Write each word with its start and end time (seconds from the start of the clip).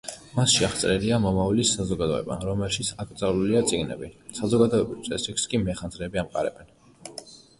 მასში 0.37 0.63
აღწერილია 0.67 1.17
მომავლის 1.25 1.73
საზოგადოება, 1.79 2.37
რომელშიც 2.45 2.89
აკრძალულია 3.03 3.61
წიგნები, 3.73 4.09
საზოგადოებრივ 4.39 5.05
წესრიგს 5.09 5.45
კი 5.53 5.63
მეხანძრეები 5.67 6.23
ამყარებენ. 6.25 6.73